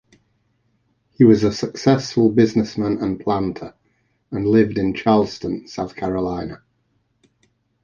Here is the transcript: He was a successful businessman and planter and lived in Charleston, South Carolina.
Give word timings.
He 1.11 1.23
was 1.23 1.43
a 1.43 1.53
successful 1.53 2.31
businessman 2.31 2.97
and 3.03 3.19
planter 3.19 3.75
and 4.31 4.47
lived 4.47 4.79
in 4.79 4.95
Charleston, 4.95 5.67
South 5.67 5.95
Carolina. 5.95 6.63